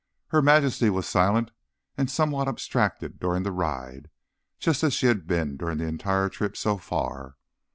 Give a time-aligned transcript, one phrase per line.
[0.29, 1.51] Her Majesty was silent
[1.95, 4.09] and somewhat abstracted during the ride,
[4.57, 7.35] just as she had been during the entire trip so far.